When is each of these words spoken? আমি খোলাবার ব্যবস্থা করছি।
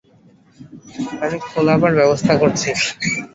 আমি 1.21 1.37
খোলাবার 1.45 1.91
ব্যবস্থা 1.99 2.33
করছি। 2.41 2.69